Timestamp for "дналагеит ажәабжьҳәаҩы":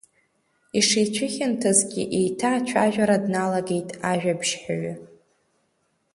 3.23-4.93